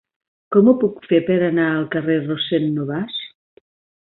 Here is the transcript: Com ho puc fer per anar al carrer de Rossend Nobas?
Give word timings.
Com 0.53 0.69
ho 0.69 0.73
puc 0.83 1.03
fer 1.11 1.19
per 1.27 1.35
anar 1.49 1.67
al 1.73 1.85
carrer 1.97 2.15
de 2.25 2.33
Rossend 2.33 2.75
Nobas? 2.81 3.21